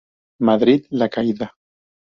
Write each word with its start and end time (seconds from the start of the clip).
Madrid, 0.39 0.87
La 0.89 1.09
Caída. 1.09 1.53